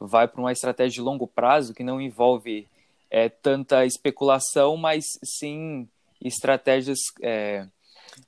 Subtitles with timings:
[0.00, 2.68] vai para uma estratégia de longo prazo que não envolve
[3.10, 5.88] é, tanta especulação, mas sim
[6.20, 7.66] estratégias é,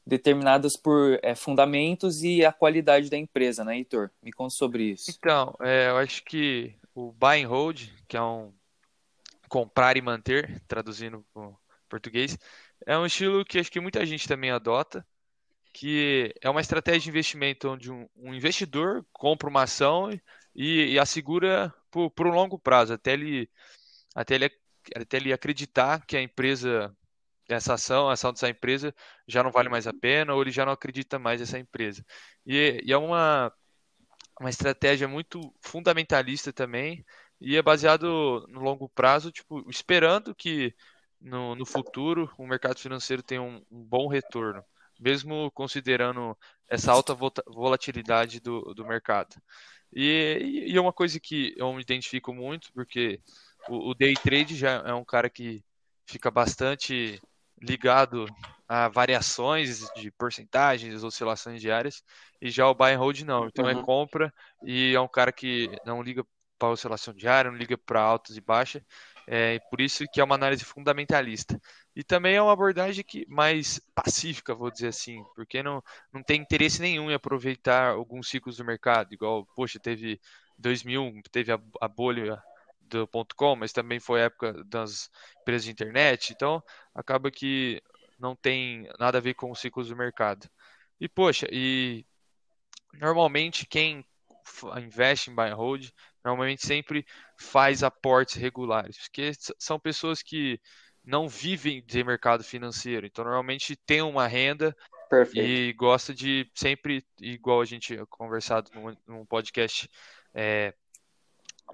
[0.07, 4.11] determinadas por é, fundamentos e a qualidade da empresa, né, Heitor?
[4.23, 5.05] Me conta sobre isso.
[5.17, 8.53] Então, é, eu acho que o buy and hold, que é um
[9.49, 11.51] comprar e manter, traduzindo para
[11.89, 12.37] português,
[12.85, 15.07] é um estilo que acho que muita gente também adota,
[15.77, 20.11] que é uma estratégia de investimento onde um, um investidor compra uma ação
[20.55, 23.47] e, e assegura por, por, um longo prazo, até ele,
[24.15, 24.51] até, ele,
[24.95, 26.97] até ele acreditar que a empresa,
[27.47, 28.95] essa ação, a ação dessa empresa
[29.29, 32.03] já não vale mais a pena ou ele já não acredita mais nessa empresa.
[32.47, 33.53] E, e é uma,
[34.41, 37.05] uma estratégia muito fundamentalista também
[37.39, 40.75] e é baseado no longo prazo, tipo, esperando que
[41.21, 44.65] no, no futuro o mercado financeiro tenha um, um bom retorno
[44.99, 46.37] mesmo considerando
[46.69, 47.15] essa alta
[47.47, 49.37] volatilidade do, do mercado.
[49.93, 53.21] E, e é uma coisa que eu me identifico muito, porque
[53.69, 55.65] o, o day trade já é um cara que
[56.07, 57.21] fica bastante
[57.61, 58.27] ligado
[58.69, 62.03] a variações de porcentagens, oscilações diárias,
[62.41, 63.47] e já o buy and hold não.
[63.47, 63.81] Então é uhum.
[63.81, 66.25] é compra e é um cara que não liga
[66.59, 68.83] para oscilação diária, não liga para altas e baixas,
[69.27, 71.61] é por isso que é uma análise fundamentalista.
[71.97, 76.43] E também é uma abordagem que mais pacífica, vou dizer assim, porque não, não tem
[76.43, 80.21] interesse nenhum em aproveitar alguns ciclos do mercado, igual, poxa, teve
[80.59, 82.43] 2000, teve a, a bolha
[82.83, 86.63] do ponto .com, mas também foi a época das empresas de internet, então
[86.95, 87.83] acaba que
[88.19, 90.47] não tem nada a ver com os ciclos do mercado.
[91.01, 92.05] E poxa, e
[92.93, 94.05] normalmente quem
[94.77, 95.89] investe em buy and hold
[96.23, 97.07] normalmente sempre
[97.39, 100.61] faz aportes regulares, porque são pessoas que
[101.07, 104.77] não vivem de mercado financeiro, então normalmente tem uma renda
[105.09, 105.49] Perfeito.
[105.49, 109.89] e gosta de sempre, igual a gente conversado num, num podcast
[110.35, 110.75] é,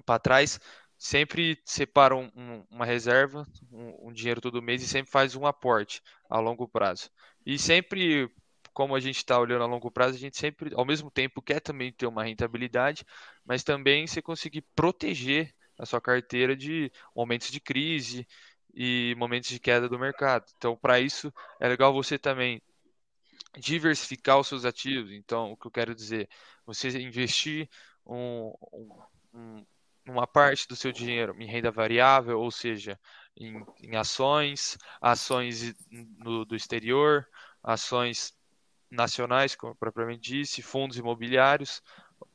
[0.05, 0.59] para trás,
[0.97, 5.45] sempre separa um, um, uma reserva, um, um, dinheiro todo mês e sempre faz um
[5.45, 7.09] aporte a longo prazo.
[7.45, 8.31] E sempre
[8.73, 11.59] como a gente está olhando a longo prazo, a gente sempre, ao mesmo tempo, quer
[11.59, 13.05] também ter uma rentabilidade,
[13.45, 18.27] mas também você conseguir proteger a sua carteira de momentos de crise
[18.73, 20.45] e momentos de queda do mercado.
[20.57, 22.61] Então, para isso, é legal você também
[23.57, 25.11] diversificar os seus ativos.
[25.11, 26.27] Então, o que eu quero dizer,
[26.65, 27.69] você investir
[28.05, 28.53] um,
[29.33, 29.65] um,
[30.07, 32.99] uma parte do seu dinheiro em renda variável, ou seja,
[33.37, 37.27] em, em ações, ações no, do exterior,
[37.61, 38.33] ações
[38.89, 41.81] nacionais, como propriamente disse, fundos imobiliários,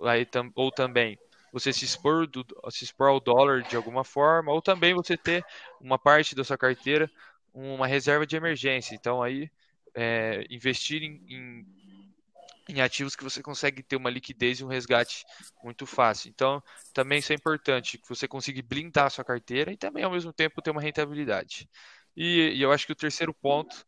[0.03, 1.19] aí, ou também
[1.53, 5.45] você se expor, do, se expor ao dólar de alguma forma, ou também você ter
[5.81, 7.11] uma parte da sua carteira,
[7.53, 8.95] uma reserva de emergência.
[8.95, 9.51] Então aí
[9.95, 11.67] é, investir em, em,
[12.69, 15.25] em, ativos que você consegue ter uma liquidez e um resgate
[15.63, 16.29] muito fácil.
[16.29, 20.11] Então também isso é importante, que você consiga blindar a sua carteira e também ao
[20.11, 21.69] mesmo tempo ter uma rentabilidade.
[22.17, 23.87] E, e eu acho que o terceiro ponto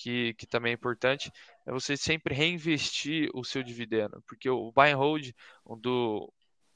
[0.00, 1.30] que, que também é importante,
[1.66, 5.30] é você sempre reinvestir o seu dividendo, porque o buy and hold,
[5.80, 6.32] do,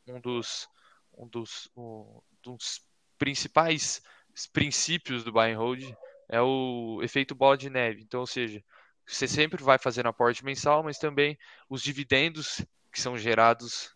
[0.07, 0.69] um dos,
[1.17, 2.81] um dos, um dos
[3.19, 4.03] principais
[4.53, 5.83] princípios do buy and hold
[6.29, 8.03] é o efeito bola de neve.
[8.03, 8.63] Então, ou seja,
[9.07, 11.39] você sempre vai fazendo aporte mensal, mas também
[11.69, 13.93] os dividendos que são gerados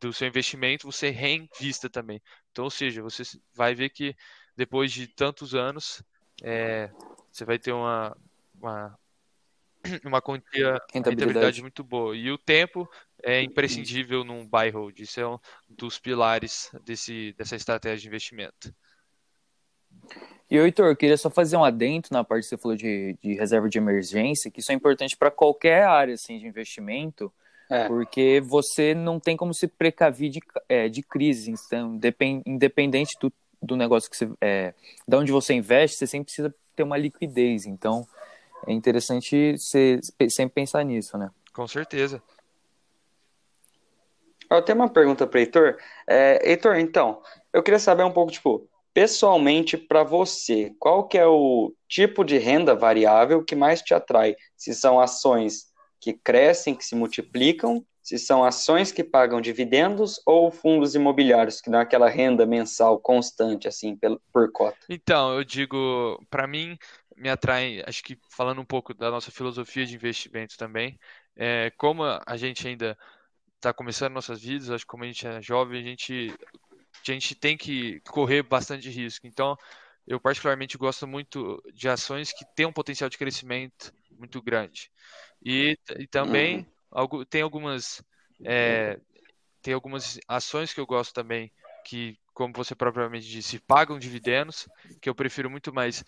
[0.00, 2.22] do seu investimento, você reinvista também.
[2.50, 3.22] Então, ou seja, você
[3.54, 4.16] vai ver que
[4.56, 6.02] depois de tantos anos,
[6.42, 6.90] é,
[7.30, 8.16] você vai ter uma,
[8.54, 8.98] uma,
[10.04, 11.08] uma quantia rentabilidade.
[11.08, 12.16] rentabilidade muito boa.
[12.16, 12.88] E o tempo
[13.22, 14.98] é imprescindível num buy hold.
[14.98, 15.38] Isso é um
[15.68, 18.74] dos pilares desse, dessa estratégia de investimento.
[20.50, 23.34] E, Heitor, eu queria só fazer um adendo na parte que você falou de, de
[23.34, 27.32] reserva de emergência, que isso é importante para qualquer área assim, de investimento,
[27.70, 27.86] é.
[27.86, 31.52] porque você não tem como se precaver de, é, de crise.
[31.52, 32.00] Então,
[32.44, 33.32] independente do,
[33.62, 34.28] do negócio que você.
[34.40, 34.74] É,
[35.06, 37.64] de onde você investe, você sempre precisa ter uma liquidez.
[37.66, 38.04] Então,
[38.66, 41.30] é interessante você sempre pensar nisso, né?
[41.52, 42.20] Com certeza.
[44.50, 45.76] Eu tenho uma pergunta para Heitor.
[46.08, 51.26] É, Heitor, então, eu queria saber um pouco, tipo, pessoalmente para você, qual que é
[51.26, 54.34] o tipo de renda variável que mais te atrai?
[54.56, 55.66] Se são ações
[56.00, 61.70] que crescem, que se multiplicam, se são ações que pagam dividendos ou fundos imobiliários que
[61.70, 63.96] dão aquela renda mensal constante, assim,
[64.32, 64.78] por cota?
[64.88, 66.76] Então, eu digo, para mim,
[67.16, 70.98] me atrai, acho que falando um pouco da nossa filosofia de investimento também,
[71.36, 72.96] é, como a gente ainda
[73.60, 76.34] está começando nossas vidas, acho que como a gente é jovem, a gente,
[77.06, 79.26] a gente tem que correr bastante risco.
[79.26, 79.56] Então,
[80.06, 84.90] eu particularmente gosto muito de ações que têm um potencial de crescimento muito grande.
[85.44, 88.02] E, e também algo, tem algumas
[88.42, 88.98] é,
[89.62, 91.52] tem algumas ações que eu gosto também,
[91.84, 94.66] que, como você propriamente disse, pagam dividendos,
[95.00, 96.02] que eu prefiro muito mais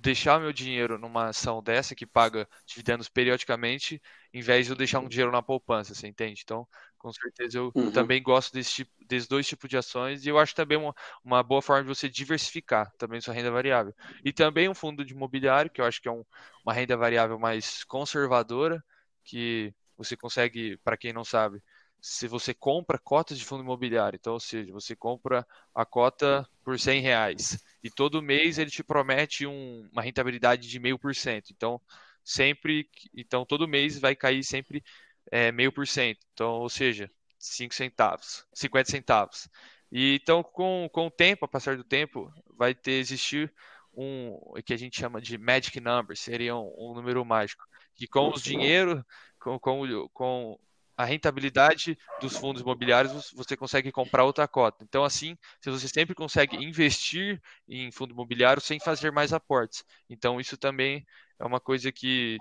[0.00, 4.00] deixar meu dinheiro numa ação dessa que paga dividendos periodicamente,
[4.32, 6.42] em vez de eu deixar um dinheiro na poupança, você entende?
[6.44, 6.66] Então,
[6.98, 7.90] com certeza eu uhum.
[7.90, 10.94] também gosto desse tipo, desses dois tipos de ações e eu acho também uma,
[11.24, 13.94] uma boa forma de você diversificar também sua renda variável.
[14.24, 16.24] E também um fundo de imobiliário, que eu acho que é um,
[16.64, 18.82] uma renda variável mais conservadora,
[19.24, 21.62] que você consegue, para quem não sabe,
[22.00, 26.78] se você compra cotas de fundo imobiliário, então, ou seja, você compra a cota por
[26.78, 31.50] 100 reais e todo mês ele te promete um, uma rentabilidade de meio por cento.
[31.52, 31.80] Então,
[32.24, 34.82] sempre, então todo mês vai cair sempre
[35.30, 36.20] é, meio por cento.
[36.32, 39.48] Então, ou seja, 5 centavos, 50 centavos.
[39.90, 43.52] E então, com, com o tempo, a passar do tempo, vai ter existir
[43.94, 47.64] um que a gente chama de magic number, seria um, um número mágico,
[47.94, 49.04] que com os dinheiro,
[49.38, 50.58] com, com, com
[50.96, 54.84] a rentabilidade dos fundos imobiliários, você consegue comprar outra cota.
[54.84, 59.84] Então, assim, você sempre consegue investir em fundo imobiliário sem fazer mais aportes.
[60.08, 61.06] Então, isso também
[61.38, 62.38] é uma coisa que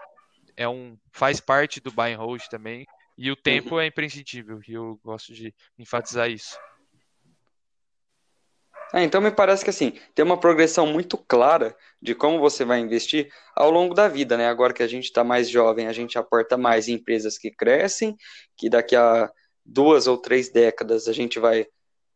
[0.57, 2.87] é um faz parte do buy and hold também.
[3.17, 6.59] E o tempo é imprescindível, e eu gosto de enfatizar isso.
[8.95, 12.79] É, então me parece que assim, tem uma progressão muito clara de como você vai
[12.79, 14.47] investir ao longo da vida, né?
[14.47, 18.15] Agora que a gente está mais jovem, a gente aporta mais em empresas que crescem,
[18.55, 19.29] que daqui a
[19.65, 21.67] duas ou três décadas a gente vai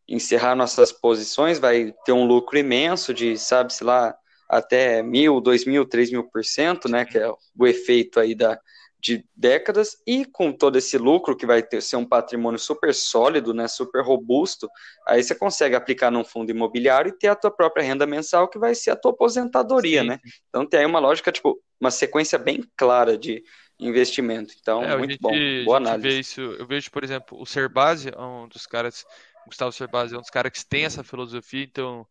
[0.08, 4.16] encerrar nossas posições, vai ter um lucro imenso de, sabe-se lá,
[4.48, 7.04] até mil, dois mil, três mil por cento, né?
[7.04, 8.58] Que é o efeito aí da,
[9.00, 13.54] de décadas e com todo esse lucro que vai ter ser um patrimônio super sólido,
[13.54, 14.70] né, super robusto,
[15.08, 18.60] aí você consegue aplicar num fundo imobiliário e ter a tua própria renda mensal que
[18.60, 20.08] vai ser a tua aposentadoria, Sim.
[20.08, 20.20] né?
[20.50, 23.42] Então tem aí uma lógica tipo uma sequência bem clara de
[23.80, 24.54] investimento.
[24.60, 25.32] Então é, muito gente, bom,
[25.64, 26.20] boa análise.
[26.20, 29.06] Isso, eu vejo, por exemplo, o Serbase é um dos caras,
[29.48, 32.06] Gustavo Serbase é um dos caras que tem essa filosofia, então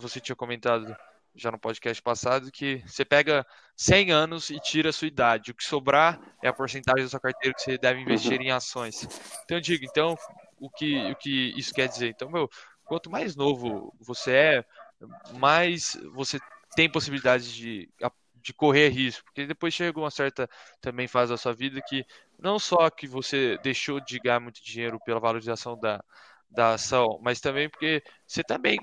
[0.00, 0.94] você tinha comentado
[1.34, 3.46] já no podcast passado, que você pega
[3.76, 5.50] 100 anos e tira a sua idade.
[5.50, 8.46] O que sobrar é a porcentagem da sua carteira que você deve investir uhum.
[8.46, 9.04] em ações.
[9.44, 10.16] Então eu digo, então,
[10.58, 12.08] o que, o que isso quer dizer?
[12.08, 12.48] Então, meu,
[12.84, 14.64] quanto mais novo você é,
[15.34, 16.38] mais você
[16.74, 17.88] tem possibilidade de,
[18.36, 19.24] de correr risco.
[19.24, 20.48] Porque depois chega uma certa
[20.80, 22.04] também fase da sua vida que
[22.38, 26.02] não só que você deixou de ganhar muito dinheiro pela valorização da,
[26.50, 28.76] da ação, mas também porque você também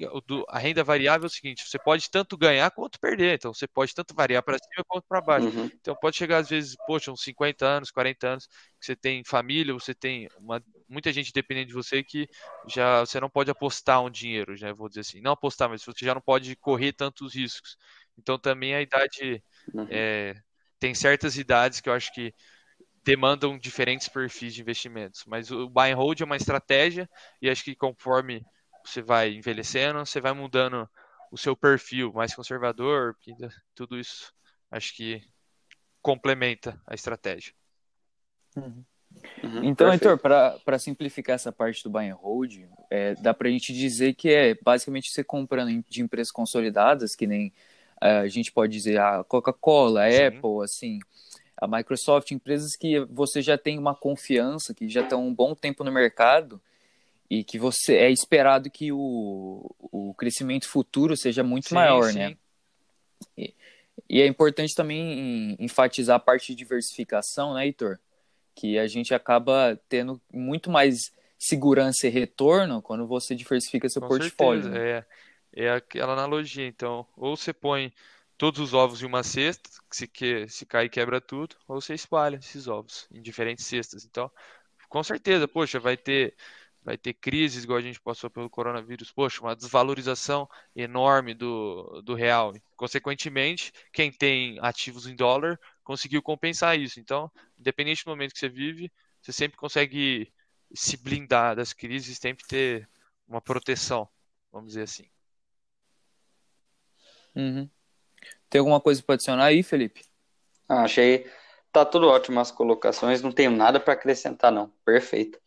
[0.47, 3.93] a renda variável é o seguinte, você pode tanto ganhar quanto perder, então você pode
[3.93, 5.47] tanto variar para cima quanto para baixo.
[5.47, 5.65] Uhum.
[5.65, 9.73] Então pode chegar às vezes, poxa, uns 50 anos, 40 anos, que você tem família,
[9.73, 12.29] você tem uma, muita gente dependendo de você que
[12.67, 16.05] já você não pode apostar um dinheiro, já vou dizer assim, não apostar, mas você
[16.05, 17.75] já não pode correr tantos riscos.
[18.17, 19.43] Então também a idade
[19.73, 19.87] uhum.
[19.89, 20.35] é,
[20.79, 22.33] tem certas idades que eu acho que
[23.07, 25.23] demandam diferentes perfis de investimentos.
[25.25, 27.09] Mas o buy and hold é uma estratégia
[27.41, 28.45] e acho que conforme
[28.83, 30.89] você vai envelhecendo, você vai mudando
[31.31, 33.15] o seu perfil mais conservador,
[33.73, 34.33] tudo isso
[34.69, 35.21] acho que
[36.01, 37.53] complementa a estratégia.
[38.57, 38.83] Uhum.
[39.41, 42.59] Uhum, então, Heitor, para simplificar essa parte do buy and hold,
[42.89, 47.25] é, dá para a gente dizer que é basicamente você comprando de empresas consolidadas, que
[47.25, 47.53] nem
[48.01, 50.99] é, a gente pode dizer a Coca-Cola, a Apple, assim,
[51.57, 55.83] a Microsoft, empresas que você já tem uma confiança, que já estão um bom tempo
[55.83, 56.61] no mercado
[57.29, 62.19] e que você é esperado que o, o crescimento futuro seja muito sim, maior, sim.
[62.19, 62.37] né?
[63.35, 63.53] E,
[64.07, 67.97] e, é importante também enfatizar a parte de diversificação, né, Heitor?
[68.55, 74.07] Que a gente acaba tendo muito mais segurança e retorno quando você diversifica seu Com
[74.07, 74.63] portfólio.
[74.63, 75.05] Certeza, né?
[75.53, 77.91] é, é aquela analogia, então, ou você põe
[78.37, 82.37] todos os ovos em uma cesta, se, que, se cai quebra tudo, ou você espalha
[82.37, 84.05] esses ovos em diferentes cestas.
[84.05, 84.31] Então,
[84.89, 86.35] com certeza, poxa, vai ter
[86.83, 92.15] vai ter crises igual a gente passou pelo coronavírus, poxa, uma desvalorização enorme do, do
[92.15, 92.53] real.
[92.77, 96.97] Consequentemente, quem tem ativos em dólar conseguiu compensar isso.
[96.97, 97.29] Então,
[97.59, 98.89] independente do momento que você vive,
[99.21, 100.31] você sempre consegue
[100.73, 102.89] se blindar das crises, sempre ter
[103.27, 104.07] uma proteção,
[104.49, 105.09] vamos dizer assim.
[107.35, 107.69] Uhum.
[108.49, 110.01] Tem alguma coisa para adicionar aí, Felipe?
[110.67, 111.25] Ah, achei.
[111.71, 114.71] Tá tudo ótimo as colocações, não tenho nada para acrescentar, não.
[114.85, 115.39] Perfeito.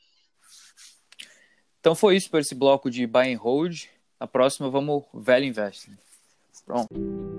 [1.81, 3.85] Então foi isso para esse bloco de buy and hold.
[4.19, 5.97] A próxima vamos velho investing.
[6.67, 7.30] Pronto.